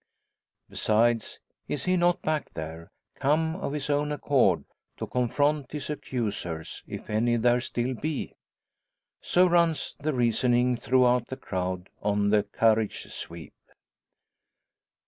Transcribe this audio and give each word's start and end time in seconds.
Besides, 0.67 1.37
is 1.67 1.83
he 1.85 1.95
not 1.95 2.23
back 2.23 2.55
there 2.55 2.89
come 3.19 3.55
of 3.57 3.71
his 3.73 3.87
own 3.87 4.11
accord 4.11 4.65
to 4.97 5.05
confront 5.05 5.71
his 5.71 5.91
accusers, 5.91 6.81
if 6.87 7.07
any 7.07 7.35
there 7.35 7.61
still 7.61 7.93
be? 7.93 8.33
So 9.21 9.45
runs 9.45 9.93
the 9.99 10.13
reasoning 10.13 10.75
throughout 10.75 11.27
the 11.27 11.37
crowd 11.37 11.89
on 12.01 12.31
the 12.31 12.41
carriage 12.41 13.13
sweep. 13.13 13.53